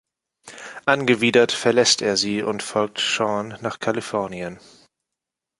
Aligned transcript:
Angewidert 0.85 1.51
verlässt 1.51 2.01
er 2.01 2.17
sie 2.17 2.41
und 2.41 2.63
folgt 2.63 2.97
Sean 2.99 3.55
nach 3.61 3.77
Kalifornien. 3.77 4.57